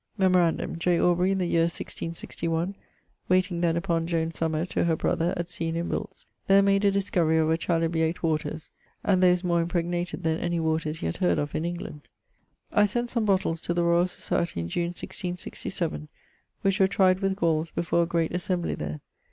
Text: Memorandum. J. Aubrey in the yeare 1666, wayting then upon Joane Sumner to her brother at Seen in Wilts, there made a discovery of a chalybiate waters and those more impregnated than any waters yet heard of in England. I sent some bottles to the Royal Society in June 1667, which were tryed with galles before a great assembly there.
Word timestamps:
Memorandum. 0.17 0.79
J. 0.79 0.99
Aubrey 0.99 1.29
in 1.29 1.37
the 1.37 1.45
yeare 1.45 1.69
1666, 1.69 2.51
wayting 3.29 3.61
then 3.61 3.77
upon 3.77 4.07
Joane 4.07 4.33
Sumner 4.33 4.65
to 4.65 4.85
her 4.85 4.95
brother 4.95 5.31
at 5.37 5.47
Seen 5.47 5.75
in 5.75 5.89
Wilts, 5.89 6.25
there 6.47 6.63
made 6.63 6.83
a 6.83 6.89
discovery 6.89 7.37
of 7.37 7.51
a 7.51 7.55
chalybiate 7.55 8.23
waters 8.23 8.71
and 9.03 9.21
those 9.21 9.43
more 9.43 9.61
impregnated 9.61 10.23
than 10.23 10.39
any 10.39 10.59
waters 10.59 11.03
yet 11.03 11.17
heard 11.17 11.37
of 11.37 11.53
in 11.53 11.65
England. 11.65 12.07
I 12.71 12.85
sent 12.85 13.11
some 13.11 13.25
bottles 13.25 13.61
to 13.61 13.75
the 13.75 13.83
Royal 13.83 14.07
Society 14.07 14.59
in 14.59 14.69
June 14.69 14.85
1667, 14.87 16.07
which 16.63 16.79
were 16.79 16.87
tryed 16.87 17.19
with 17.19 17.35
galles 17.35 17.69
before 17.69 18.01
a 18.01 18.07
great 18.07 18.33
assembly 18.33 18.73
there. 18.73 19.01